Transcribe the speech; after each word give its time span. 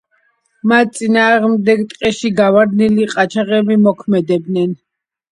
მათ 0.69 0.93
წინააღმდეგ 0.99 1.83
ტყეში 1.91 2.31
გავარდნილი 2.39 3.05
ყაჩაღები 3.11 3.77
მოქმედებენ. 3.83 4.73